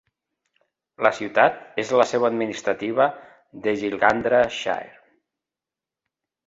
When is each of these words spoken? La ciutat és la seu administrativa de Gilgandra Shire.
La 1.07 1.11
ciutat 1.17 1.59
és 1.83 1.91
la 2.01 2.07
seu 2.13 2.25
administrativa 2.31 3.09
de 3.67 3.75
Gilgandra 3.83 4.45
Shire. 4.61 5.01